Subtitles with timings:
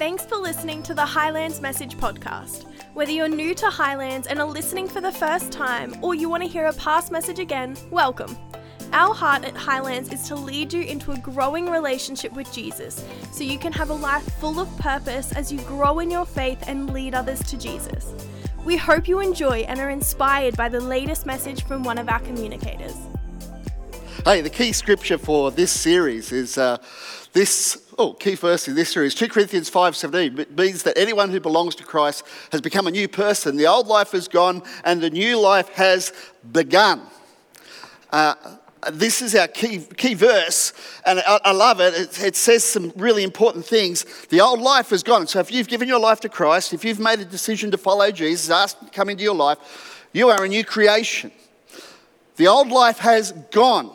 [0.00, 2.64] Thanks for listening to the Highlands Message Podcast.
[2.94, 6.42] Whether you're new to Highlands and are listening for the first time, or you want
[6.42, 8.34] to hear a past message again, welcome.
[8.94, 13.44] Our heart at Highlands is to lead you into a growing relationship with Jesus so
[13.44, 16.94] you can have a life full of purpose as you grow in your faith and
[16.94, 18.14] lead others to Jesus.
[18.64, 22.20] We hope you enjoy and are inspired by the latest message from one of our
[22.20, 22.96] communicators.
[24.24, 26.78] Hey, the key scripture for this series is uh,
[27.34, 27.86] this.
[28.02, 30.38] Oh, key verse in this series, 2 Corinthians 5:17.
[30.38, 33.58] It means that anyone who belongs to Christ has become a new person.
[33.58, 36.14] The old life is gone, and the new life has
[36.50, 37.02] begun.
[38.10, 38.36] Uh,
[38.90, 40.72] this is our key, key verse,
[41.04, 41.92] and I, I love it.
[41.92, 42.24] it.
[42.24, 42.36] it.
[42.36, 44.06] says some really important things.
[44.30, 45.26] The old life is gone.
[45.26, 48.10] So if you've given your life to Christ, if you've made a decision to follow
[48.10, 51.32] Jesus, asked to come into your life, you are a new creation.
[52.36, 53.94] The old life has gone.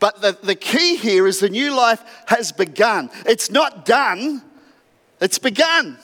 [0.00, 3.10] But the, the key here is the new life has begun.
[3.26, 4.42] It's not done,
[5.20, 5.98] it's begun.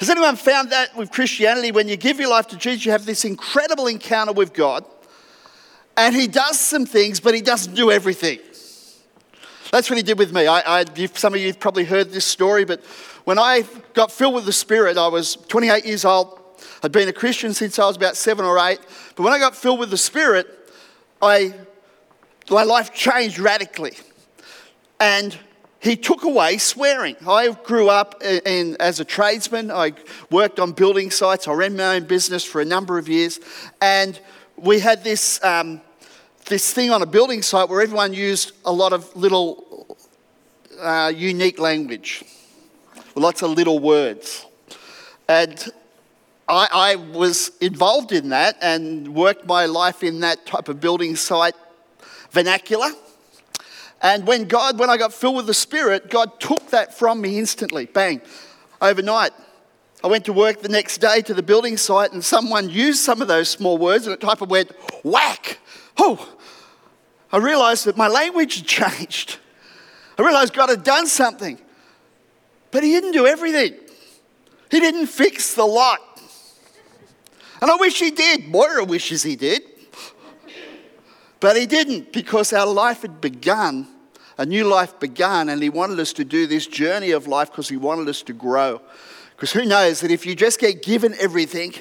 [0.00, 1.72] Has anyone found that with Christianity?
[1.72, 4.84] When you give your life to Jesus, you have this incredible encounter with God,
[5.96, 8.38] and He does some things, but He doesn't do everything.
[9.72, 10.46] That's what He did with me.
[10.46, 12.84] I, I, some of you have probably heard this story, but
[13.24, 16.40] when I got filled with the Spirit, I was 28 years old.
[16.82, 18.78] I'd been a Christian since I was about seven or eight.
[19.16, 20.46] But when I got filled with the Spirit,
[21.20, 21.54] I
[22.50, 23.96] my life changed radically.
[25.00, 25.36] And
[25.80, 27.16] he took away swearing.
[27.26, 29.70] I grew up in, in, as a tradesman.
[29.70, 29.92] I
[30.30, 31.46] worked on building sites.
[31.46, 33.40] I ran my own business for a number of years.
[33.80, 34.18] And
[34.56, 35.80] we had this, um,
[36.46, 39.96] this thing on a building site where everyone used a lot of little
[40.80, 42.24] uh, unique language,
[43.14, 44.46] lots of little words.
[45.28, 45.72] And
[46.48, 51.16] I, I was involved in that and worked my life in that type of building
[51.16, 51.54] site
[52.30, 52.90] vernacular.
[54.02, 57.38] And when God, when I got filled with the Spirit, God took that from me
[57.38, 58.20] instantly, bang,
[58.80, 59.32] overnight.
[60.04, 63.22] I went to work the next day to the building site and someone used some
[63.22, 65.58] of those small words and it type of went whack.
[65.98, 66.36] Oh,
[67.32, 69.38] I realized that my language had changed.
[70.18, 71.58] I realized God had done something.
[72.70, 73.74] But He didn't do everything,
[74.70, 76.00] He didn't fix the lot.
[77.60, 78.48] And I wish He did.
[78.48, 79.62] Moira wishes He did.
[81.40, 83.88] But he didn't because our life had begun,
[84.38, 87.68] a new life begun, and he wanted us to do this journey of life because
[87.68, 88.80] he wanted us to grow.
[89.34, 91.74] Because who knows that if you just get given everything,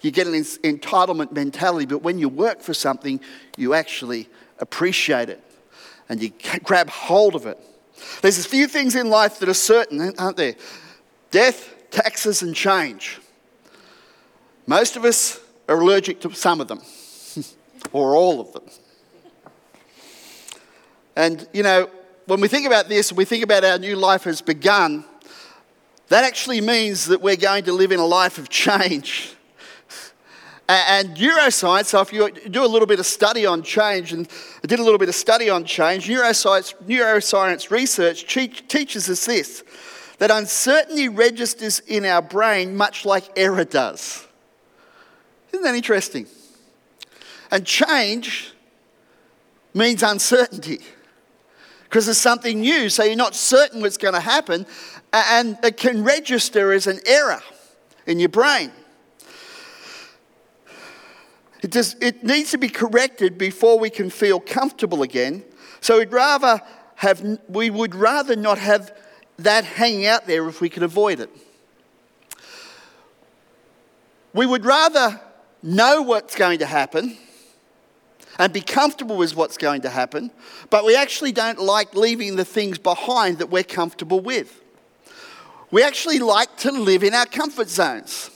[0.00, 3.20] you get an entitlement mentality, but when you work for something,
[3.56, 4.28] you actually
[4.58, 5.42] appreciate it
[6.08, 6.32] and you
[6.64, 7.58] grab hold of it.
[8.20, 10.56] There's a few things in life that are certain, aren't there?
[11.30, 13.20] Death, taxes, and change.
[14.66, 16.82] Most of us are allergic to some of them,
[17.92, 18.64] or all of them.
[21.16, 21.90] And, you know,
[22.26, 25.04] when we think about this, we think about our new life has begun,
[26.08, 29.34] that actually means that we're going to live in a life of change.
[30.68, 34.28] And neuroscience, so if you do a little bit of study on change, and
[34.62, 39.64] I did a little bit of study on change, neuroscience, neuroscience research teaches us this
[40.18, 44.24] that uncertainty registers in our brain much like error does.
[45.52, 46.26] Isn't that interesting?
[47.50, 48.54] And change
[49.74, 50.80] means uncertainty
[51.92, 54.64] because it's something new, so you're not certain what's going to happen,
[55.12, 57.42] and it can register as an error
[58.06, 58.72] in your brain.
[61.62, 65.44] It, just, it needs to be corrected before we can feel comfortable again.
[65.82, 66.62] So we'd rather
[66.94, 68.98] have, we would rather not have
[69.36, 71.28] that hanging out there if we could avoid it.
[74.32, 75.20] We would rather
[75.62, 77.18] know what's going to happen
[78.42, 80.28] and be comfortable with what's going to happen,
[80.68, 84.60] but we actually don't like leaving the things behind that we're comfortable with.
[85.70, 88.30] We actually like to live in our comfort zones.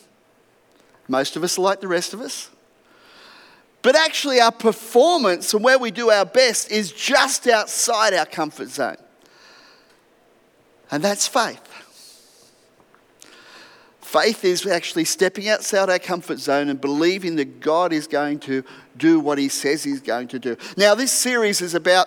[1.08, 2.50] Most of us like the rest of us.
[3.82, 8.68] But actually, our performance and where we do our best is just outside our comfort
[8.68, 8.98] zone.
[10.92, 11.65] And that's faith.
[14.06, 18.62] Faith is actually stepping outside our comfort zone and believing that God is going to
[18.96, 20.56] do what He says He's going to do.
[20.76, 22.06] Now, this series is about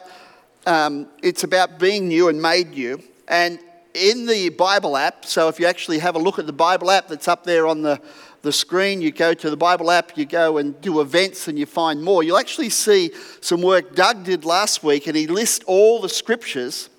[0.65, 3.03] um, it's about being new and made new.
[3.27, 3.59] And
[3.93, 7.09] in the Bible app, so if you actually have a look at the Bible app
[7.09, 7.99] that's up there on the,
[8.43, 11.65] the screen, you go to the Bible app, you go and do events, and you
[11.65, 12.23] find more.
[12.23, 13.11] You'll actually see
[13.41, 16.89] some work Doug did last week, and he lists all the scriptures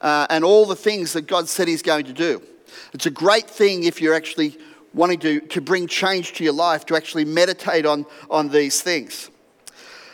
[0.00, 2.40] uh, and all the things that God said He's going to do.
[2.92, 4.56] It's a great thing if you're actually
[4.94, 9.30] wanting to, to bring change to your life, to actually meditate on, on these things.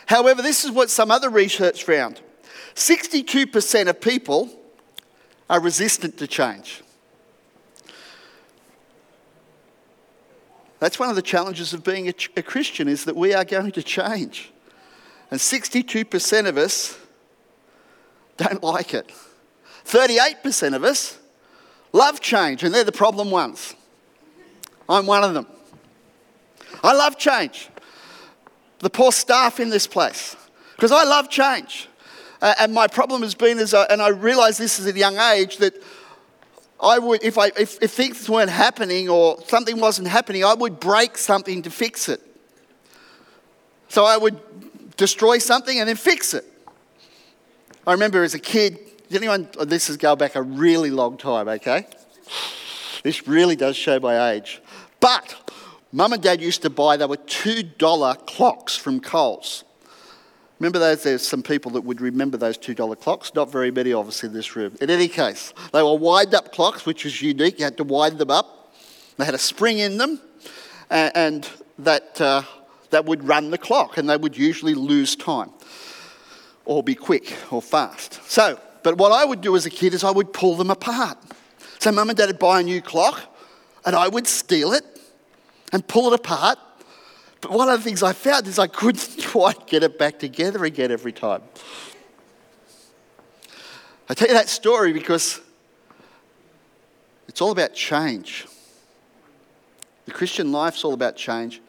[0.05, 2.21] However, this is what some other research found
[2.75, 4.49] 62% of people
[5.49, 6.81] are resistant to change.
[10.79, 13.71] That's one of the challenges of being a, a Christian is that we are going
[13.71, 14.51] to change.
[15.31, 16.97] And 62% of us
[18.35, 19.09] don't like it.
[19.85, 21.19] 38% of us
[21.93, 23.75] love change, and they're the problem ones.
[24.89, 25.47] I'm one of them.
[26.83, 27.69] I love change.
[28.79, 30.35] The poor staff in this place,
[30.75, 31.87] because I love change.
[32.41, 35.17] Uh, and my problem has been, as I, and I realised this at a young
[35.17, 35.81] age, that
[36.81, 40.81] I would, if, I, if, if things weren't happening or something wasn't happening, I would
[40.81, 42.19] break something to fix it.
[43.87, 46.43] So I would destroy something and then fix it.
[47.87, 48.79] I remember as a kid,
[49.15, 51.87] anyone, this is going back a really long time, okay?
[53.03, 54.61] This really does show my age.
[54.99, 55.51] But
[55.91, 59.63] mum and dad used to buy, they were $2 clocks from Coles.
[60.59, 61.03] Remember those?
[61.03, 63.33] There's some people that would remember those $2 clocks.
[63.35, 64.77] Not very many of us in this room.
[64.79, 67.59] In any case, they were wind up clocks, which was unique.
[67.59, 68.73] You had to wind them up.
[69.17, 70.21] They had a spring in them,
[70.89, 71.47] and
[71.79, 72.43] that, uh,
[72.91, 75.51] that would run the clock, and they would usually lose time
[76.65, 78.21] or be quick or fast.
[78.29, 81.17] So, but what I would do as a kid is I would pull them apart.
[81.79, 83.21] So, mum and dad would buy a new clock,
[83.85, 84.85] and I would steal it
[85.71, 86.59] and pull it apart
[87.43, 90.63] but one of the things I found is I couldn't quite get it back together
[90.63, 91.41] again every time.
[94.07, 95.41] I tell you that story because
[97.27, 98.47] it's all about change.
[100.05, 101.61] The Christian life's all about change.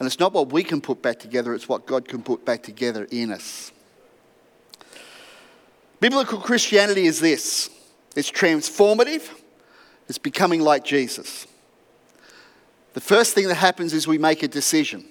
[0.00, 2.64] And it's not what we can put back together, it's what God can put back
[2.64, 3.70] together in us.
[6.00, 7.70] Biblical Christianity is this
[8.14, 9.28] it's transformative,
[10.08, 11.46] it's becoming like Jesus.
[12.94, 15.04] The first thing that happens is we make a decision.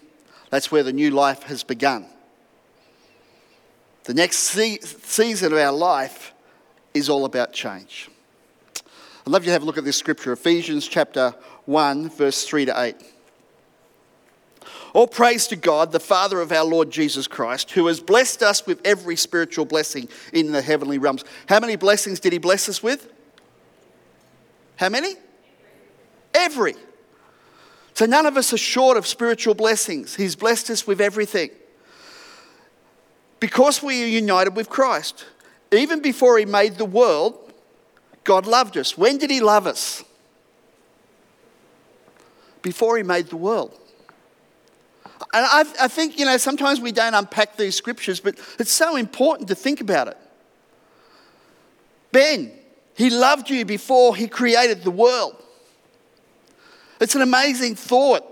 [0.49, 2.07] That's where the new life has begun.
[4.05, 6.33] The next se- season of our life
[6.93, 8.09] is all about change.
[8.75, 11.35] I'd love you to have a look at this scripture, Ephesians chapter
[11.65, 12.95] 1, verse 3 to 8.
[14.95, 18.65] All praise to God, the Father of our Lord Jesus Christ, who has blessed us
[18.65, 21.25] with every spiritual blessing in the heavenly realms.
[21.49, 23.11] How many blessings did He bless us with?
[24.77, 25.15] How many?
[26.33, 26.75] Every.
[27.93, 30.15] So none of us are short of spiritual blessings.
[30.15, 31.49] He's blessed us with everything.
[33.41, 35.25] Because we are united with Christ.
[35.73, 37.51] Even before He made the world,
[38.23, 38.97] God loved us.
[38.97, 40.05] When did He love us?
[42.61, 43.77] Before He made the world.
[45.35, 48.95] And I, I, think, you know, sometimes we don't unpack these scriptures, but it's so
[48.95, 50.17] important to think about it.
[52.13, 52.53] Ben,
[52.95, 55.35] He loved you before He created the world.
[57.01, 58.23] It's an amazing thought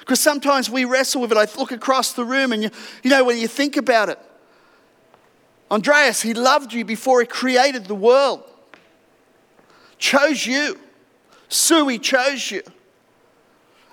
[0.00, 1.36] because sometimes we wrestle with it.
[1.36, 2.70] I look across the room and you,
[3.02, 4.18] you know, when you think about it,
[5.70, 8.42] Andreas, he loved you before he created the world,
[9.98, 10.78] chose you.
[11.50, 12.62] Sue, he chose you.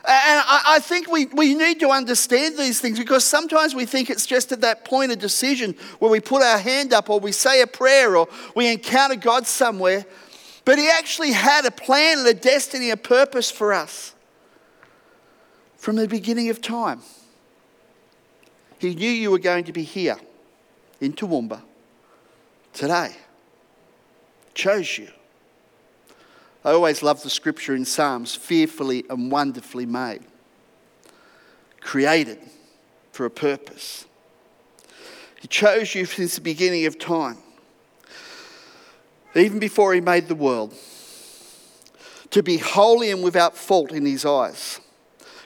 [0.08, 4.26] And I think we, we need to understand these things because sometimes we think it's
[4.26, 7.62] just at that point of decision where we put our hand up or we say
[7.62, 10.06] a prayer or we encounter God somewhere.
[10.64, 14.14] But He actually had a plan and a destiny, a purpose for us
[15.78, 17.02] from the beginning of time.
[18.78, 20.18] He knew you were going to be here
[21.02, 21.62] in Toowoomba
[22.74, 23.16] today.
[24.54, 25.10] Chose you.
[26.66, 30.24] I always love the scripture in Psalms fearfully and wonderfully made,
[31.80, 32.40] created
[33.14, 34.06] for a purpose.
[35.40, 37.38] He chose you since the beginning of time
[39.36, 40.74] even before he made the world,
[42.32, 44.80] to be holy and without fault in his eyes.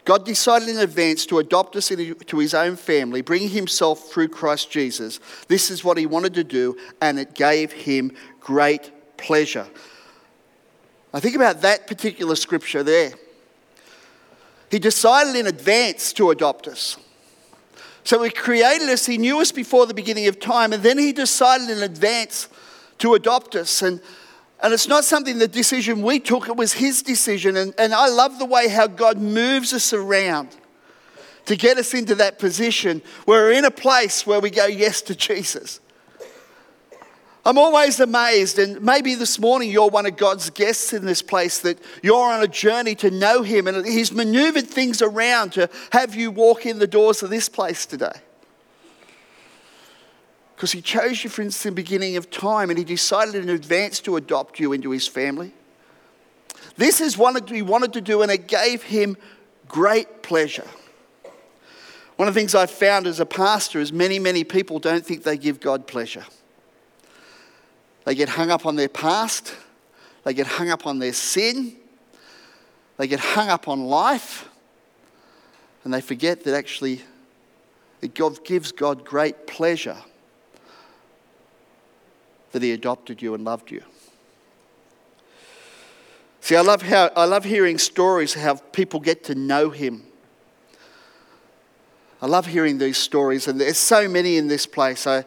[0.06, 4.72] God decided in advance to adopt us into his own family, bringing himself through Christ
[4.72, 5.20] Jesus.
[5.48, 9.68] This is what he wanted to do, and it gave him great pleasure.
[11.14, 13.12] I think about that particular scripture there.
[14.70, 16.98] He decided in advance to adopt us.
[18.04, 21.12] So he created us, he knew us before the beginning of time, and then he
[21.12, 22.48] decided in advance
[23.00, 23.82] to adopt us.
[23.82, 24.00] And,
[24.62, 27.58] and it's not something the decision we took, it was his decision.
[27.58, 30.56] And, and I love the way how God moves us around
[31.46, 35.02] to get us into that position where we're in a place where we go yes
[35.04, 35.80] to Jesus.
[37.50, 41.58] I'm always amazed, and maybe this morning you're one of God's guests in this place,
[41.62, 46.14] that you're on a journey to know Him, and He's maneuvered things around to have
[46.14, 48.22] you walk in the doors of this place today.
[50.56, 54.16] Because he chose you since the beginning of time and he decided in advance to
[54.16, 55.52] adopt you into his family.
[56.78, 59.18] This is what he wanted to do and it gave him
[59.68, 60.68] great pleasure.
[62.18, 65.24] One of the things I've found as a pastor is many, many people don't think
[65.24, 66.26] they give God pleasure.
[68.06, 69.56] They get hung up on their past,
[70.24, 71.76] they get hung up on their sin,
[72.98, 74.50] they get hung up on life,
[75.84, 77.02] And they forget that actually
[78.02, 78.14] it
[78.44, 79.98] gives God great pleasure
[82.52, 83.84] that He adopted you and loved you.
[86.42, 90.04] See, I love, how, I love hearing stories how people get to know Him.
[92.22, 95.08] I love hearing these stories, and there's so many in this place.
[95.08, 95.26] I,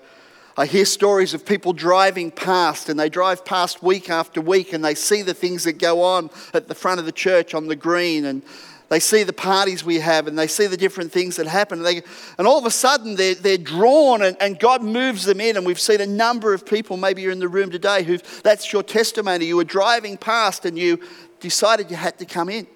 [0.57, 4.85] I hear stories of people driving past, and they drive past week after week, and
[4.85, 7.77] they see the things that go on at the front of the church on the
[7.77, 8.43] green, and
[8.91, 11.79] they see the parties we have, and they see the different things that happen.
[11.79, 12.03] And, they,
[12.37, 15.57] and all of a sudden, they're, they're drawn, and, and God moves them in.
[15.57, 18.71] And we've seen a number of people, maybe you're in the room today, who that's
[18.71, 19.47] your testimony.
[19.47, 21.01] You were driving past, and you
[21.41, 22.67] decided you had to come in.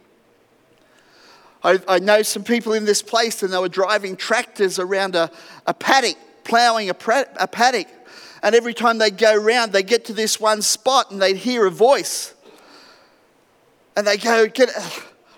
[1.63, 5.31] I, I know some people in this place, and they were driving tractors around a,
[5.67, 6.17] a paddock
[6.47, 7.89] ploughing a, paddock.
[8.43, 11.67] And every time they go round, they get to this one spot and they'd hear
[11.67, 12.35] a voice.
[13.97, 14.71] And they go, Get,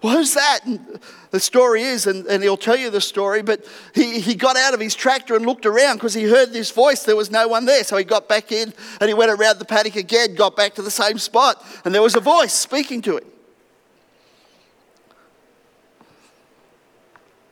[0.03, 0.61] Who's that?
[0.65, 1.01] And
[1.31, 4.73] the story is, and, and he'll tell you the story, but he, he got out
[4.73, 7.03] of his tractor and looked around because he heard this voice.
[7.03, 7.83] There was no one there.
[7.83, 10.83] So he got back in and he went around the paddock again, got back to
[10.83, 13.25] the same spot, and there was a voice speaking to him.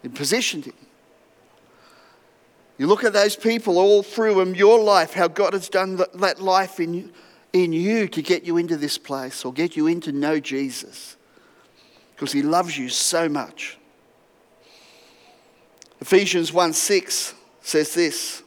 [0.02, 0.74] He positioned him.
[2.78, 6.40] You look at those people all through in your life, how God has done that
[6.40, 7.12] life in,
[7.52, 11.16] in you to get you into this place or get you in to know Jesus
[12.14, 13.78] because He loves you so much.
[16.00, 18.42] Ephesians 1 6 says this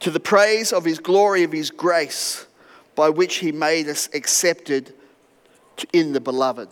[0.00, 2.46] To the praise of His glory, of His grace,
[2.94, 4.94] by which He made us accepted
[5.92, 6.68] in the beloved.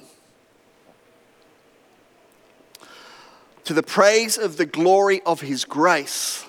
[3.68, 6.46] To the praise of the glory of His grace,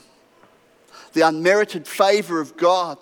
[1.11, 2.97] the unmerited favor of God,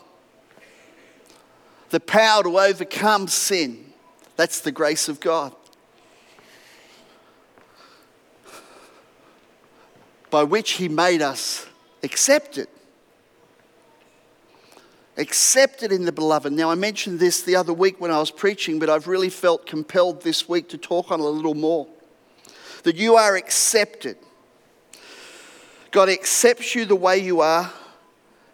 [1.91, 3.93] the power to overcome sin.
[4.35, 5.53] That's the grace of God.
[10.31, 11.67] By which He made us
[12.01, 12.69] accepted.
[15.15, 16.51] Accepted in the beloved.
[16.51, 19.67] Now, I mentioned this the other week when I was preaching, but I've really felt
[19.67, 21.87] compelled this week to talk on it a little more
[22.87, 24.15] that you are accepted.
[25.91, 27.69] God accepts you the way you are,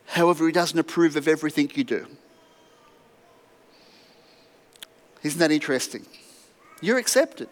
[0.07, 2.07] however, He doesn't approve of everything you do.
[5.21, 6.07] Isn't that interesting?
[6.81, 7.47] You're accepted.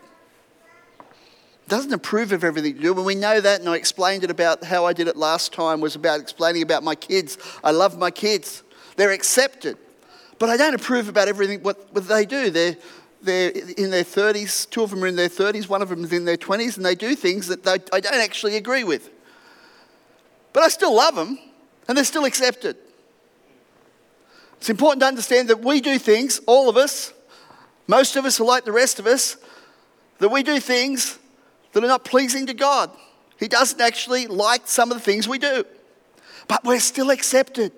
[1.68, 2.94] Doesn't approve of everything you do.
[2.96, 5.82] And we know that, and I explained it about how I did it last time,
[5.82, 7.38] was about explaining about my kids.
[7.64, 8.64] I love my kids.
[8.96, 9.78] They're accepted.
[10.40, 12.50] But I don't approve about everything what, what they do.
[12.50, 12.76] They're,
[13.24, 16.14] they're in their 30s, two of them are in their 30s, one of them is
[16.14, 19.10] in their 20s, and they do things that they, I don't actually agree with.
[20.54, 21.40] But I still love them,
[21.88, 22.78] and they're still accepted.
[24.58, 27.14] It's important to understand that we do things, all of us,
[27.88, 29.38] most of us are like the rest of us,
[30.20, 31.18] that we do things
[31.74, 32.92] that are not pleasing to God.
[33.40, 35.64] He doesn't actually like some of the things we do,
[36.48, 37.72] but we're still accepted.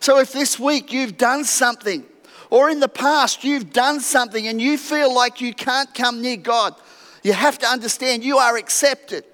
[0.00, 2.04] So if this week you've done something
[2.52, 6.36] or in the past you've done something and you feel like you can't come near
[6.36, 6.74] God,
[7.22, 9.24] you have to understand you are accepted.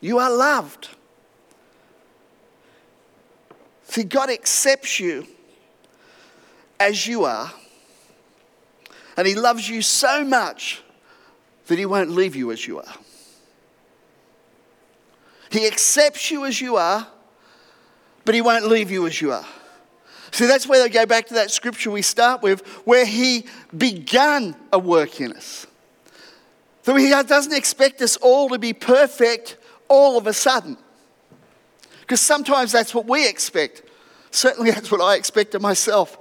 [0.00, 0.88] You are loved.
[3.82, 5.26] See, God accepts you
[6.80, 7.52] as you are,
[9.18, 10.82] and He loves you so much
[11.66, 12.94] that He won't leave you as you are.
[15.50, 17.06] He accepts you as you are,
[18.24, 19.44] but He won't leave you as you are.
[20.32, 24.54] See, that's where they go back to that scripture we start with, where he began
[24.72, 25.66] a work in us.
[26.82, 29.56] So he doesn't expect us all to be perfect
[29.88, 30.76] all of a sudden.
[32.00, 33.82] Because sometimes that's what we expect.
[34.30, 36.16] Certainly, that's what I expect of myself.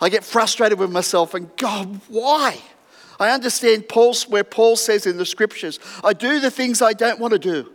[0.00, 2.58] I get frustrated with myself and God, why?
[3.18, 7.20] I understand Paul's, where Paul says in the scriptures, I do the things I don't
[7.20, 7.70] want to do.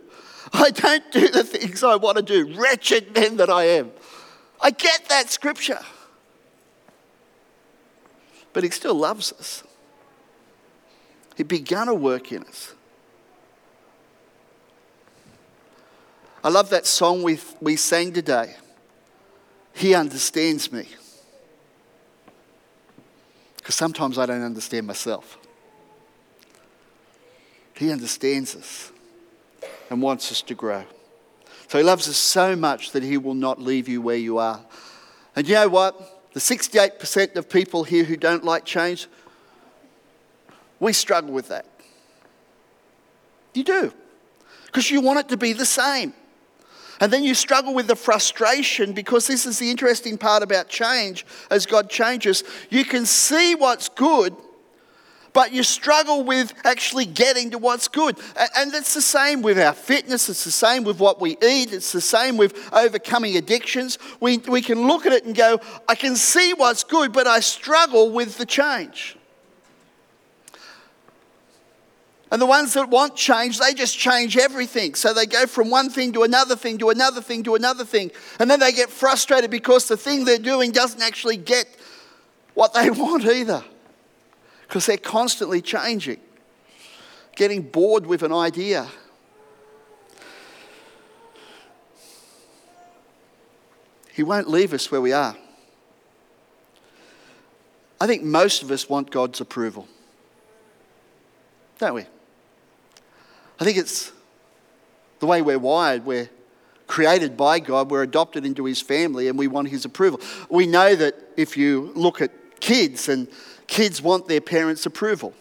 [0.52, 2.58] I don't do the things I want to do.
[2.58, 3.92] Wretched man that I am.
[4.60, 5.80] I get that scripture.
[8.52, 9.62] But he still loves us.
[11.36, 12.74] He began a work in us.
[16.42, 18.54] I love that song we, we sang today.
[19.74, 20.88] He understands me.
[23.58, 25.38] Because sometimes I don't understand myself.
[27.74, 28.92] He understands us
[29.90, 30.84] and wants us to grow.
[31.68, 34.60] So he loves us so much that he will not leave you where you are.
[35.34, 36.32] And you know what?
[36.32, 39.08] The 68% of people here who don't like change,
[40.78, 41.66] we struggle with that.
[43.54, 43.92] You do.
[44.66, 46.12] Because you want it to be the same.
[47.00, 51.26] And then you struggle with the frustration because this is the interesting part about change
[51.50, 52.42] as God changes.
[52.70, 54.34] You can see what's good,
[55.36, 58.18] but you struggle with actually getting to what's good.
[58.56, 61.92] And it's the same with our fitness, it's the same with what we eat, it's
[61.92, 63.98] the same with overcoming addictions.
[64.18, 67.40] We, we can look at it and go, I can see what's good, but I
[67.40, 69.18] struggle with the change.
[72.32, 74.94] And the ones that want change, they just change everything.
[74.94, 78.10] So they go from one thing to another thing to another thing to another thing.
[78.40, 81.66] And then they get frustrated because the thing they're doing doesn't actually get
[82.54, 83.62] what they want either.
[84.66, 86.18] Because they're constantly changing,
[87.36, 88.88] getting bored with an idea.
[94.12, 95.36] He won't leave us where we are.
[98.00, 99.88] I think most of us want God's approval,
[101.78, 102.04] don't we?
[103.58, 104.12] I think it's
[105.18, 106.04] the way we're wired.
[106.04, 106.28] We're
[106.86, 110.20] created by God, we're adopted into His family, and we want His approval.
[110.48, 113.28] We know that if you look at kids, and
[113.66, 115.34] kids want their parents' approval.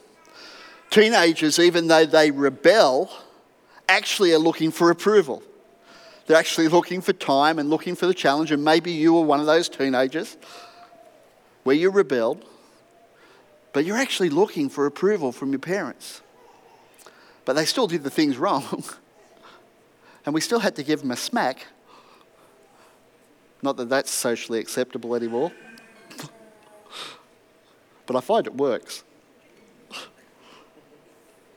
[0.90, 3.12] Teenagers, even though they rebel,
[3.88, 5.44] actually are looking for approval.
[6.26, 9.40] They're actually looking for time and looking for the challenge, and maybe you were one
[9.40, 10.38] of those teenagers
[11.64, 12.46] where you rebelled,
[13.74, 16.22] but you're actually looking for approval from your parents
[17.46, 18.84] but they still did the things wrong.
[20.26, 21.68] and we still had to give them a smack.
[23.62, 25.52] Not that that's socially acceptable anymore.
[28.06, 29.04] But I find it works.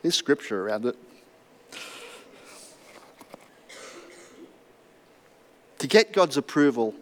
[0.02, 0.96] There's scripture around it.
[5.78, 6.94] To get God's approval,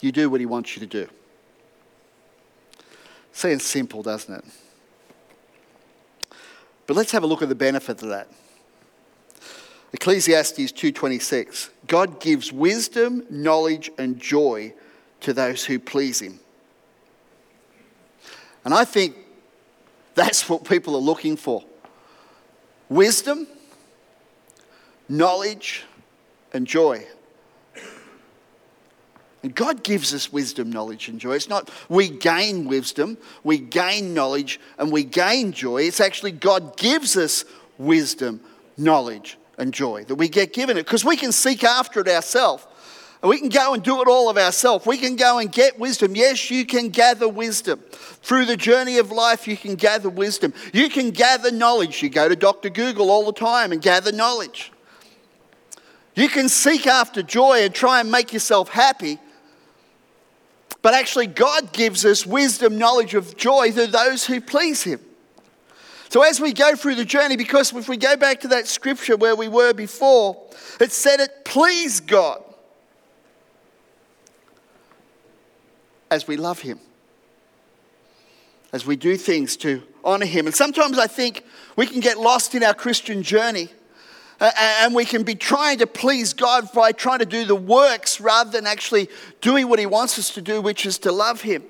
[0.00, 1.08] you do what He wants you to do.
[3.32, 4.44] Sounds simple, doesn't it?
[6.86, 8.28] But let's have a look at the benefit of that.
[9.92, 14.74] Ecclesiastes 2:26 God gives wisdom, knowledge and joy
[15.20, 16.40] to those who please him.
[18.68, 19.16] And I think
[20.14, 21.64] that's what people are looking for.
[22.90, 23.46] Wisdom,
[25.08, 25.84] knowledge
[26.52, 27.06] and joy.
[29.42, 31.36] And God gives us wisdom, knowledge, and joy.
[31.36, 35.84] It's not we gain wisdom, we gain knowledge, and we gain joy.
[35.84, 37.46] It's actually God gives us
[37.78, 38.42] wisdom,
[38.76, 42.66] knowledge, and joy that we get given it because we can seek after it ourselves.
[43.22, 44.86] We can go and do it all of ourselves.
[44.86, 46.14] We can go and get wisdom.
[46.14, 47.80] Yes, you can gather wisdom.
[48.22, 50.54] Through the journey of life, you can gather wisdom.
[50.72, 52.02] You can gather knowledge.
[52.02, 52.70] You go to Dr.
[52.70, 54.70] Google all the time and gather knowledge.
[56.14, 59.18] You can seek after joy and try and make yourself happy
[60.82, 65.00] but actually, God gives us wisdom, knowledge of joy to those who please Him.
[66.08, 69.16] So, as we go through the journey, because if we go back to that scripture
[69.16, 70.40] where we were before,
[70.80, 72.42] it said it pleased God
[76.10, 76.80] as we love Him,
[78.72, 80.46] as we do things to honor Him.
[80.46, 81.44] And sometimes I think
[81.76, 83.68] we can get lost in our Christian journey
[84.40, 88.20] uh, and we can be trying to please God by trying to do the works
[88.20, 89.08] rather than actually
[89.40, 91.64] doing what He wants us to do, which is to love Him.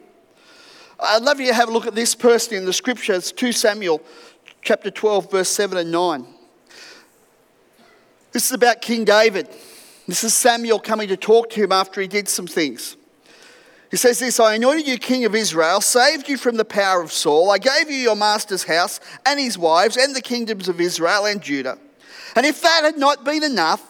[1.01, 3.15] I'd love you to have a look at this person in the scripture.
[3.15, 4.03] It's 2 Samuel
[4.63, 6.27] chapter 12, verse 7 and 9.
[8.33, 9.49] This is about King David.
[10.07, 12.98] This is Samuel coming to talk to him after he did some things.
[13.91, 17.13] He says this I anointed you king of Israel, saved you from the power of
[17.13, 17.51] Saul.
[17.51, 21.41] I gave you your master's house and his wives and the kingdoms of Israel and
[21.41, 21.79] Judah.
[22.37, 23.83] And if that had not been enough,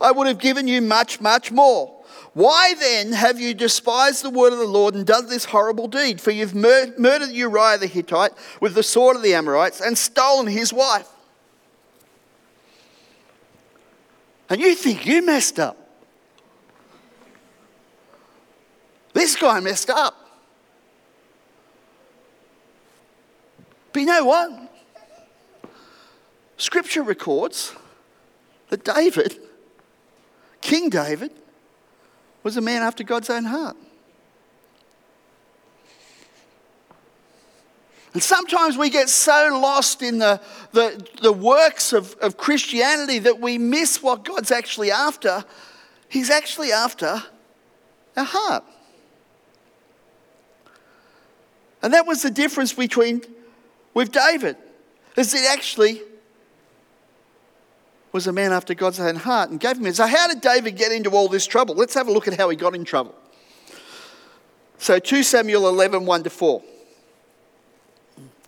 [0.00, 1.96] I would have given you much, much more.
[2.32, 6.20] Why then have you despised the word of the Lord and done this horrible deed?
[6.20, 10.46] For you've mur- murdered Uriah the Hittite with the sword of the Amorites and stolen
[10.46, 11.08] his wife.
[14.48, 15.79] And you think you messed up.
[19.20, 20.16] This guy messed up.
[23.92, 24.50] But you know what?
[26.56, 27.74] Scripture records
[28.70, 29.36] that David,
[30.62, 31.32] King David,
[32.44, 33.76] was a man after God's own heart.
[38.14, 40.40] And sometimes we get so lost in the,
[40.72, 45.44] the, the works of, of Christianity that we miss what God's actually after.
[46.08, 47.22] He's actually after
[48.16, 48.64] our heart.
[51.82, 53.22] And that was the difference between
[53.94, 54.56] with David,
[55.16, 56.02] is it actually
[58.12, 59.92] was a man after God's own heart and gave him.
[59.92, 61.74] So, how did David get into all this trouble?
[61.74, 63.14] Let's have a look at how he got in trouble.
[64.78, 66.62] So, 2 Samuel 11 1 to 4.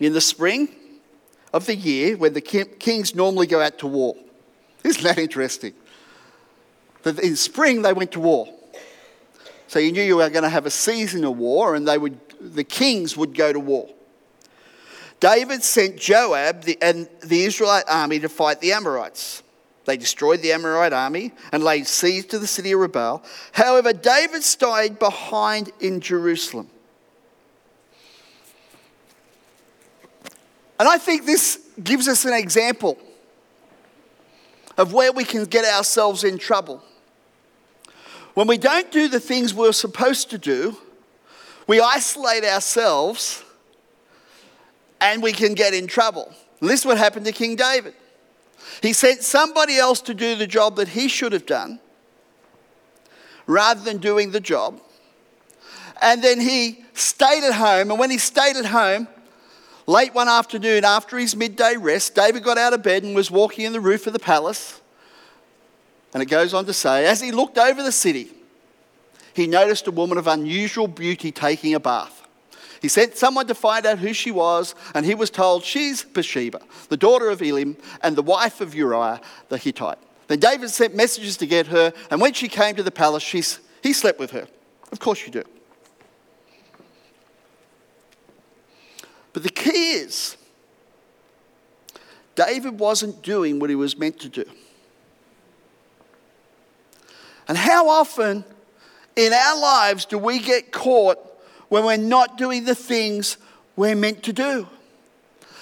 [0.01, 0.69] In the spring
[1.53, 4.17] of the year, when the kings normally go out to war,
[4.83, 5.75] isn't that interesting?
[7.03, 8.49] That in spring they went to war.
[9.69, 12.19] So you knew you were going to have a season of war, and they would,
[12.43, 13.89] the kings would go to war.
[15.21, 19.43] David sent Joab and the Israelite army to fight the Amorites.
[19.85, 23.19] They destroyed the Amorite army and laid siege to the city of Rabbah.
[23.53, 26.69] However, David stayed behind in Jerusalem.
[30.79, 32.99] And I think this gives us an example
[34.77, 36.83] of where we can get ourselves in trouble.
[38.35, 40.77] When we don't do the things we're supposed to do,
[41.67, 43.43] we isolate ourselves
[45.01, 46.33] and we can get in trouble.
[46.61, 47.95] This is what happened to King David.
[48.81, 51.81] He sent somebody else to do the job that he should have done
[53.47, 54.81] rather than doing the job.
[56.01, 57.91] And then he stayed at home.
[57.91, 59.09] And when he stayed at home,
[59.87, 63.65] late one afternoon after his midday rest, David got out of bed and was walking
[63.65, 64.81] in the roof of the palace.
[66.15, 68.31] And it goes on to say, as he looked over the city,
[69.35, 72.23] he noticed a woman of unusual beauty taking a bath.
[72.81, 76.61] He sent someone to find out who she was, and he was told she's Bathsheba,
[76.89, 79.99] the daughter of Eliam, and the wife of Uriah the Hittite.
[80.27, 83.43] Then David sent messages to get her, and when she came to the palace, she,
[83.83, 84.49] he slept with her.
[84.91, 85.45] Of course you do.
[89.33, 90.37] But the key is,
[92.35, 94.45] David wasn't doing what he was meant to do.
[97.49, 98.45] And how often
[99.17, 101.19] in our lives do we get caught
[101.69, 103.37] when we're not doing the things
[103.77, 104.69] we're meant to do?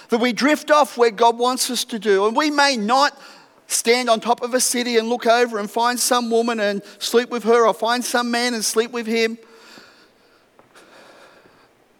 [0.09, 2.27] That we drift off where God wants us to do.
[2.27, 3.17] And we may not
[3.67, 7.29] stand on top of a city and look over and find some woman and sleep
[7.29, 9.37] with her or find some man and sleep with him.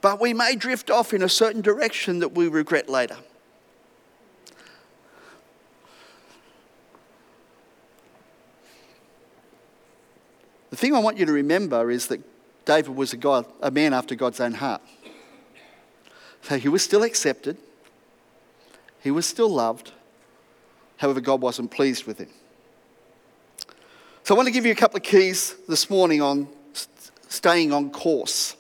[0.01, 3.17] But we may drift off in a certain direction that we regret later.
[10.71, 12.21] The thing I want you to remember is that
[12.65, 14.81] David was a, God, a man after God's own heart.
[16.41, 17.57] So he was still accepted,
[19.01, 19.91] he was still loved.
[20.97, 22.29] However, God wasn't pleased with him.
[24.23, 26.47] So I want to give you a couple of keys this morning on
[27.27, 28.55] staying on course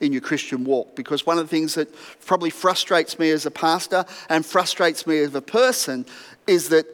[0.00, 1.94] in your Christian walk because one of the things that
[2.24, 6.06] probably frustrates me as a pastor and frustrates me as a person
[6.46, 6.86] is that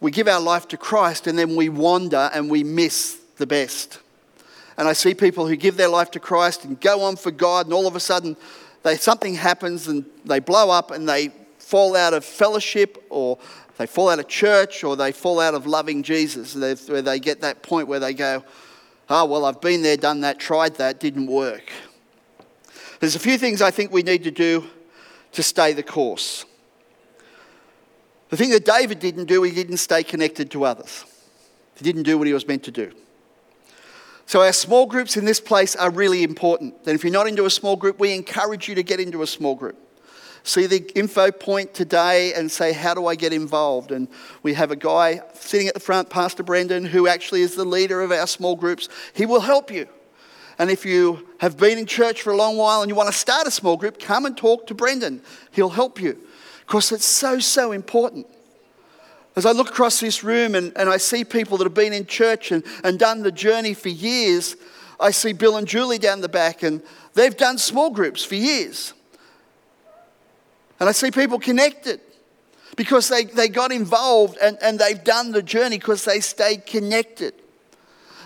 [0.00, 4.00] we give our life to Christ and then we wander and we miss the best.
[4.76, 7.66] And I see people who give their life to Christ and go on for God,
[7.66, 8.36] and all of a sudden,
[8.82, 13.38] they, something happens and they blow up and they fall out of fellowship or
[13.76, 16.54] they fall out of church or they fall out of loving Jesus,
[16.88, 18.44] where they get that point where they go,
[19.10, 21.72] Oh, well, I've been there, done that, tried that, didn't work.
[23.00, 24.66] There's a few things I think we need to do
[25.32, 26.44] to stay the course.
[28.28, 31.04] The thing that David didn't do, he didn't stay connected to others.
[31.76, 32.92] He didn't do what he was meant to do.
[34.28, 36.74] So, our small groups in this place are really important.
[36.84, 39.26] And if you're not into a small group, we encourage you to get into a
[39.26, 39.78] small group.
[40.42, 43.90] See the info point today and say, How do I get involved?
[43.90, 44.06] And
[44.42, 48.02] we have a guy sitting at the front, Pastor Brendan, who actually is the leader
[48.02, 48.90] of our small groups.
[49.14, 49.88] He will help you.
[50.58, 53.18] And if you have been in church for a long while and you want to
[53.18, 55.22] start a small group, come and talk to Brendan.
[55.52, 56.18] He'll help you
[56.66, 58.26] because it's so, so important.
[59.38, 62.06] As I look across this room and, and I see people that have been in
[62.06, 64.56] church and, and done the journey for years,
[64.98, 66.82] I see Bill and Julie down the back, and
[67.14, 68.94] they've done small groups for years.
[70.80, 72.00] And I see people connected
[72.74, 77.32] because they, they got involved and, and they've done the journey because they stayed connected.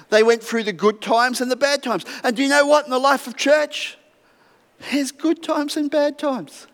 [0.09, 2.07] They went through the good times and the bad times.
[2.25, 2.87] And do you know what?
[2.87, 3.99] In the life of church,
[4.91, 6.69] there's good times and bad times.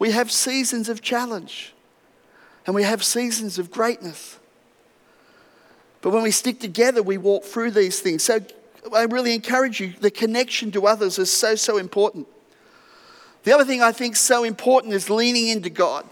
[0.00, 1.74] We have seasons of challenge
[2.66, 4.38] and we have seasons of greatness.
[6.02, 8.22] But when we stick together, we walk through these things.
[8.24, 8.40] So
[8.94, 12.26] I really encourage you, the connection to others is so, so important.
[13.44, 16.04] The other thing I think is so important is leaning into God.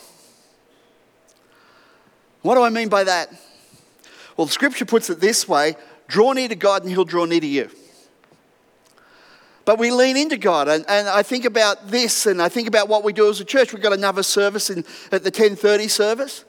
[2.42, 3.30] What do I mean by that?
[4.36, 7.40] Well, the scripture puts it this way draw near to God and he'll draw near
[7.40, 7.70] to you.
[9.64, 10.68] But we lean into God.
[10.68, 13.44] And, and I think about this and I think about what we do as a
[13.44, 13.72] church.
[13.72, 16.44] We've got another service in, at the 1030 service.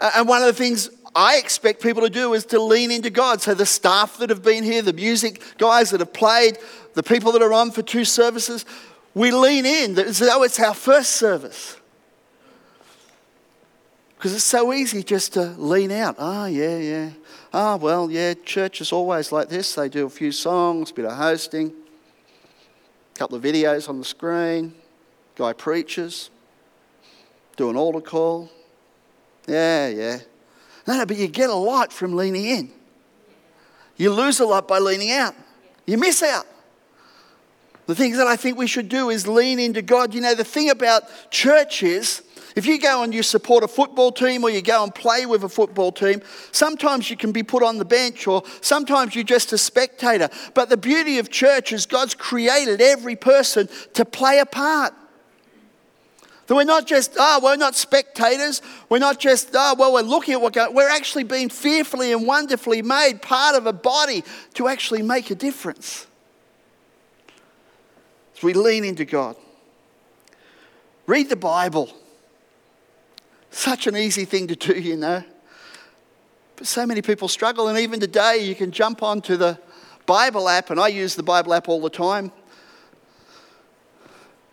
[0.00, 3.40] And one of the things I expect people to do is to lean into God.
[3.40, 6.58] So the staff that have been here, the music guys that have played,
[6.92, 8.66] the people that are on for two services,
[9.14, 11.78] we lean in as though it's our first service.
[14.18, 16.16] Because it's so easy just to lean out.
[16.18, 17.10] Ah, oh, yeah, yeah.
[17.52, 19.74] Ah, oh, well, yeah, church is always like this.
[19.74, 21.72] They do a few songs, a bit of hosting
[23.18, 24.74] couple of videos on the screen,
[25.36, 26.30] guy preaches,
[27.56, 28.50] do an altar call.
[29.46, 30.18] Yeah, yeah.
[30.86, 32.72] No, no, but you get a lot from leaning in.
[33.96, 35.34] You lose a lot by leaning out.
[35.86, 36.46] You miss out.
[37.86, 40.12] The things that I think we should do is lean into God.
[40.12, 42.22] You know, the thing about church is,
[42.56, 45.44] if you go and you support a football team or you go and play with
[45.44, 49.52] a football team, sometimes you can be put on the bench or sometimes you're just
[49.52, 50.30] a spectator.
[50.54, 54.94] But the beauty of church is God's created every person to play a part.
[56.46, 58.62] That we're not just, oh, we're not spectators.
[58.88, 60.72] We're not just, oh, well, we're looking at what goes.
[60.72, 65.34] We're actually being fearfully and wonderfully made part of a body to actually make a
[65.34, 66.06] difference.
[68.34, 69.36] As we lean into God.
[71.06, 71.92] Read the Bible.
[73.56, 75.24] Such an easy thing to do, you know.
[76.56, 79.58] But so many people struggle, and even today you can jump onto the
[80.04, 82.32] Bible app, and I use the Bible app all the time.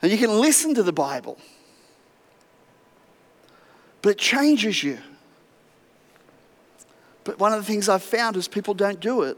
[0.02, 1.38] And you can listen to the Bible
[4.04, 5.00] but it changes you.
[7.24, 9.38] But one of the things I've found is people don't do it.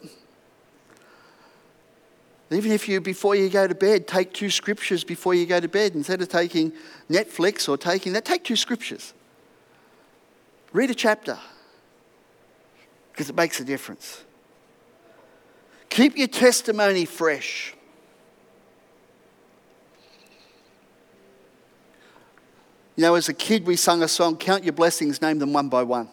[2.49, 5.67] Even if you, before you go to bed, take two scriptures before you go to
[5.67, 6.73] bed, instead of taking
[7.09, 9.13] Netflix or taking that, take two scriptures.
[10.75, 11.39] Read a chapter
[13.13, 14.25] because it makes a difference.
[15.87, 17.73] Keep your testimony fresh.
[22.97, 25.69] You know, as a kid, we sung a song, Count Your Blessings, name them one
[25.69, 26.09] by one.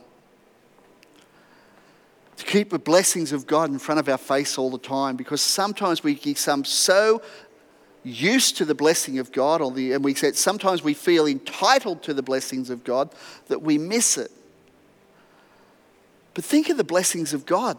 [2.37, 5.42] To keep the blessings of God in front of our face all the time because
[5.42, 7.20] sometimes we become so
[8.05, 12.05] used to the blessing of God, or the, and we said sometimes we feel entitled
[12.05, 13.12] to the blessings of God
[13.48, 14.31] that we miss it.
[16.35, 17.79] But think of the blessings of God.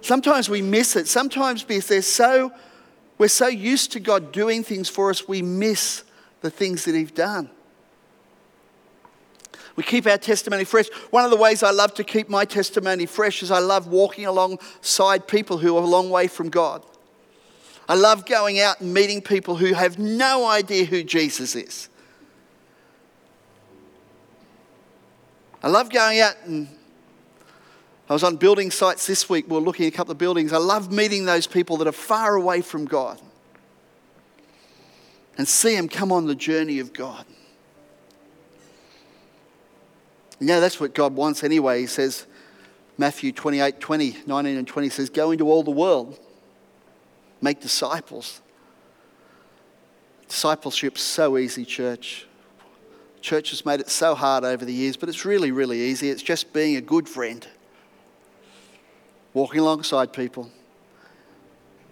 [0.00, 1.08] Sometimes we miss it.
[1.08, 2.52] Sometimes because they're so,
[3.16, 6.04] we're so used to God doing things for us, we miss
[6.40, 7.50] the things that He's done.
[9.78, 10.88] We keep our testimony fresh.
[11.10, 14.26] One of the ways I love to keep my testimony fresh is I love walking
[14.26, 16.84] alongside people who are a long way from God.
[17.88, 21.88] I love going out and meeting people who have no idea who Jesus is.
[25.62, 26.68] I love going out and
[28.08, 29.48] I was on building sites this week.
[29.48, 30.52] We are looking at a couple of buildings.
[30.52, 33.20] I love meeting those people that are far away from God
[35.36, 37.24] and see them come on the journey of God.
[40.40, 41.80] Know, that's what God wants anyway.
[41.80, 42.26] He says,
[42.96, 46.18] Matthew 28 20, 19 and 20 says, Go into all the world,
[47.40, 48.40] make disciples.
[50.28, 52.27] Discipleship's so easy, church.
[53.20, 56.10] Church has made it so hard over the years, but it's really, really easy.
[56.10, 57.46] It's just being a good friend,
[59.34, 60.50] walking alongside people,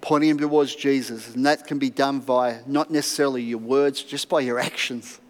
[0.01, 1.35] pointing him towards Jesus.
[1.35, 5.21] And that can be done by not necessarily your words, just by your actions,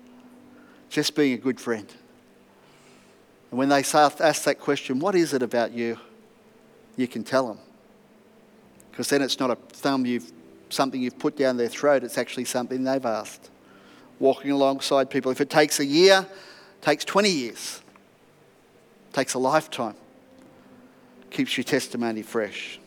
[0.88, 1.92] just being a good friend.
[3.50, 5.98] And when they ask that question, what is it about you?
[6.96, 7.59] You can tell them.
[8.90, 10.32] Because then it's not a thumb you've,
[10.70, 13.50] something you've put down their throat, it's actually something they've asked.
[14.18, 15.31] Walking alongside people.
[15.31, 16.26] If it takes a year,
[16.81, 17.83] takes 20 years,
[19.12, 19.96] takes a lifetime,
[21.31, 22.79] keeps your testimony fresh.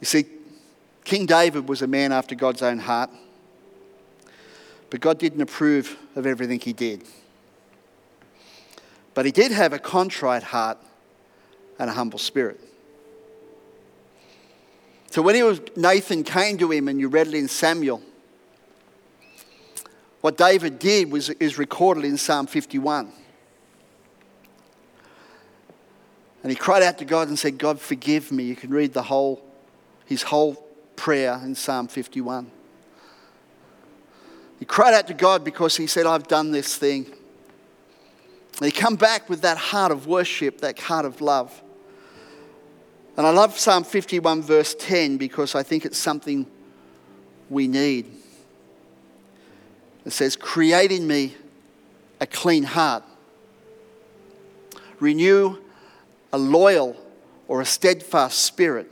[0.00, 0.26] You see,
[1.04, 3.10] King David was a man after God's own heart,
[4.90, 7.04] but God didn't approve of everything he did.
[9.14, 10.78] But he did have a contrite heart
[11.78, 12.60] and a humble spirit.
[15.10, 18.02] So when he was, Nathan came to him, and you read it in Samuel,
[20.22, 23.12] what David did was, is recorded in Psalm 51.
[26.42, 28.44] And he cried out to God and said, God, forgive me.
[28.44, 29.42] You can read the whole
[30.06, 30.54] his whole
[30.94, 32.50] prayer in Psalm 51.
[34.58, 37.06] He cried out to God because he said, I've done this thing.
[38.58, 41.62] And he come back with that heart of worship, that heart of love.
[43.16, 46.46] And I love Psalm 51, verse 10, because I think it's something
[47.50, 48.21] we need.
[50.04, 51.34] It says, Create in me
[52.20, 53.04] a clean heart,
[55.00, 55.58] renew
[56.32, 56.96] a loyal
[57.48, 58.90] or a steadfast spirit.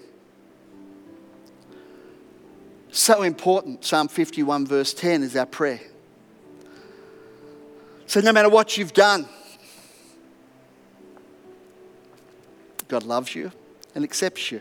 [2.93, 3.85] So important.
[3.85, 5.81] Psalm 51, verse 10 is our prayer.
[8.07, 9.29] So, no matter what you've done,
[12.89, 13.53] God loves you
[13.95, 14.61] and accepts you.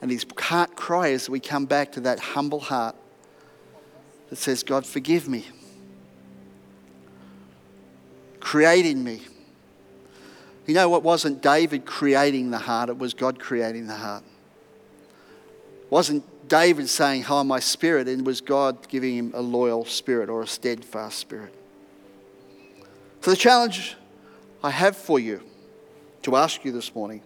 [0.00, 2.94] And his heart cry as we come back to that humble heart
[4.32, 5.44] that says, God, forgive me.
[8.40, 9.20] Creating me.
[10.66, 14.24] You know what wasn't David creating the heart, it was God creating the heart
[15.92, 20.40] wasn't David saying, Hi, my spirit, it was God giving him a loyal spirit or
[20.40, 21.52] a steadfast spirit.
[23.20, 23.94] So, the challenge
[24.64, 25.42] I have for you
[26.22, 27.20] to ask you this morning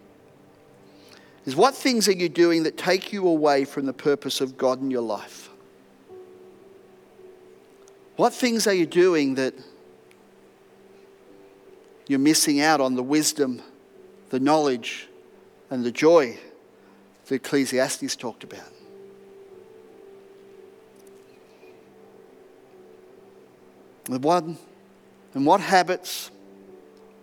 [1.45, 4.81] is what things are you doing that take you away from the purpose of God
[4.81, 5.49] in your life?
[8.17, 9.53] What things are you doing that
[12.07, 13.61] you're missing out on the wisdom,
[14.29, 15.07] the knowledge,
[15.69, 16.39] and the joy
[17.27, 18.71] that Ecclesiastes talked about?
[24.09, 24.45] And what,
[25.35, 26.31] and what habits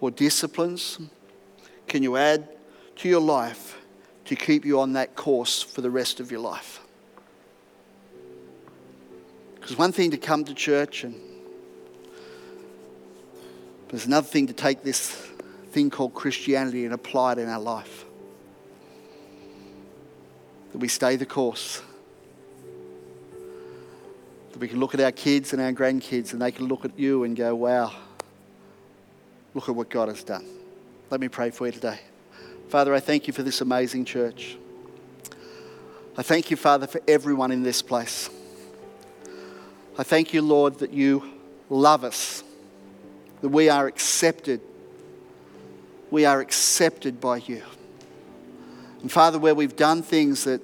[0.00, 1.00] or disciplines
[1.88, 2.48] can you add
[2.96, 3.78] to your life
[4.26, 6.83] to keep you on that course for the rest of your life?
[9.64, 11.18] Because one thing to come to church, and
[13.88, 15.10] there's another thing to take this
[15.70, 18.04] thing called Christianity and apply it in our life.
[20.72, 21.80] That we stay the course
[24.52, 26.98] that we can look at our kids and our grandkids and they can look at
[26.98, 27.90] you and go, wow,
[29.54, 30.44] look at what God has done.
[31.08, 32.00] Let me pray for you today.
[32.68, 34.58] Father, I thank you for this amazing church.
[36.18, 38.28] I thank you, Father, for everyone in this place.
[39.96, 41.32] I thank you, Lord, that you
[41.70, 42.42] love us,
[43.40, 44.60] that we are accepted.
[46.10, 47.62] We are accepted by you.
[49.02, 50.60] And Father, where we've done things that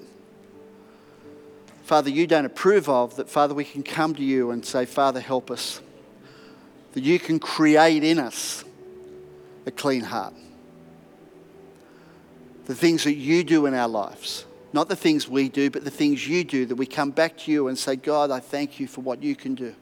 [1.90, 5.18] Father, you don't approve of, that, Father, we can come to you and say, Father,
[5.18, 5.80] help us.
[6.92, 8.64] That you can create in us
[9.66, 10.34] a clean heart.
[12.66, 15.90] The things that you do in our lives, not the things we do, but the
[15.90, 18.86] things you do, that we come back to you and say, God, I thank you
[18.86, 19.74] for what you can do.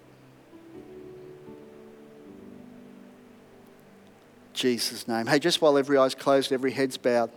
[4.54, 5.26] Jesus' name.
[5.26, 7.30] Hey, just while every eye's closed, every head's bowed,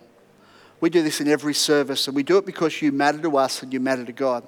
[0.79, 3.61] we do this in every service, and we do it because you matter to us
[3.61, 4.43] and you matter to God.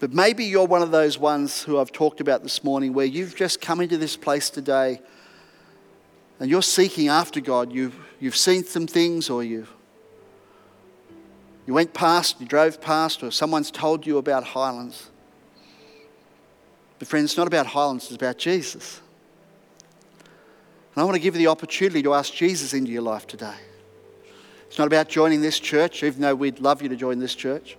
[0.00, 3.34] But maybe you're one of those ones who I've talked about this morning where you've
[3.34, 5.00] just come into this place today
[6.38, 7.72] and you're seeking after God.
[7.72, 9.66] You've, you've seen some things or you,
[11.68, 15.10] you went past, you drove past, or someone's told you about Highlands.
[16.98, 19.02] But, friends, it's not about Highlands, it's about Jesus.
[20.18, 23.56] And I want to give you the opportunity to ask Jesus into your life today.
[24.66, 27.76] It's not about joining this church, even though we'd love you to join this church.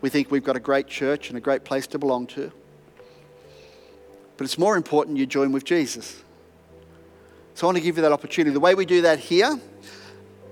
[0.00, 2.50] We think we've got a great church and a great place to belong to.
[4.36, 6.20] But it's more important you join with Jesus.
[7.54, 8.52] So I want to give you that opportunity.
[8.52, 9.60] The way we do that here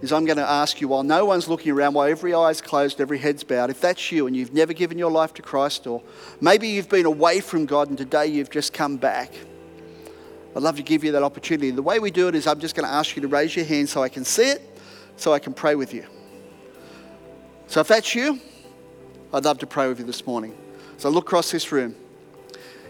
[0.02, 3.00] is I'm going to ask you while no one's looking around, while every eye's closed,
[3.00, 6.02] every head's bowed, if that's you and you've never given your life to Christ, or
[6.40, 9.32] maybe you've been away from God and today you've just come back,
[10.56, 11.70] I'd love to give you that opportunity.
[11.70, 13.64] The way we do it is I'm just going to ask you to raise your
[13.64, 14.62] hand so I can see it,
[15.16, 16.06] so I can pray with you.
[17.66, 18.40] So if that's you,
[19.32, 20.56] I'd love to pray with you this morning.
[20.96, 21.94] So look across this room.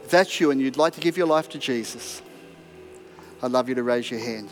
[0.05, 2.23] If that's you and you'd like to give your life to Jesus,
[3.43, 4.49] I'd love you to raise your hand.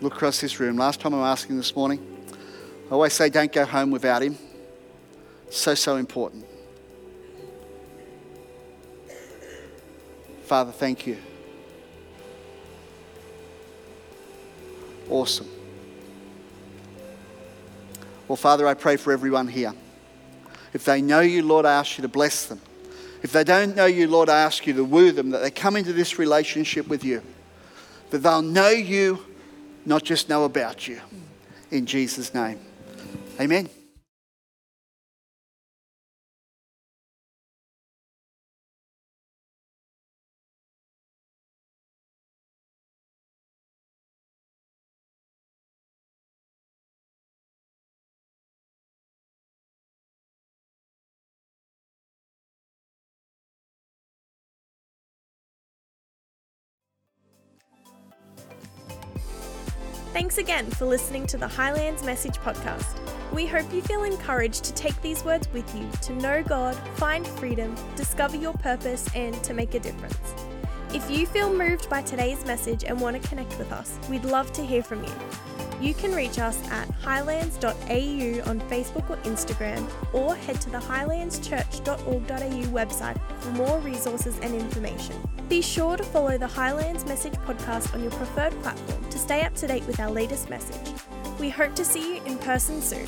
[0.00, 0.76] Look across this room.
[0.76, 2.04] Last time I'm asking this morning,
[2.88, 4.36] I always say don't go home without him.
[5.50, 6.44] So, so important.
[10.44, 11.16] Father, thank you.
[15.08, 15.48] Awesome.
[18.26, 19.72] Well, Father, I pray for everyone here.
[20.72, 22.60] If they know you, Lord, I ask you to bless them.
[23.22, 25.76] If they don't know you, Lord, I ask you to woo them, that they come
[25.76, 27.22] into this relationship with you,
[28.10, 29.24] that they'll know you,
[29.86, 31.00] not just know about you.
[31.70, 32.58] In Jesus' name.
[33.40, 33.68] Amen.
[60.14, 63.00] Thanks again for listening to the Highlands Message Podcast.
[63.32, 67.26] We hope you feel encouraged to take these words with you to know God, find
[67.26, 70.36] freedom, discover your purpose, and to make a difference.
[70.92, 74.52] If you feel moved by today's message and want to connect with us, we'd love
[74.52, 75.10] to hear from you.
[75.80, 77.70] You can reach us at highlands.au
[78.50, 85.16] on Facebook or Instagram, or head to the highlandschurch.org.au website for more resources and information.
[85.48, 89.54] Be sure to follow the Highlands Message podcast on your preferred platform to stay up
[89.56, 90.94] to date with our latest message.
[91.38, 93.06] We hope to see you in person soon.